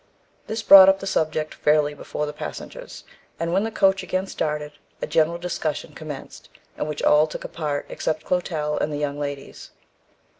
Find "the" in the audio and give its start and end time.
0.99-1.05, 2.25-2.33, 3.63-3.69, 8.91-8.97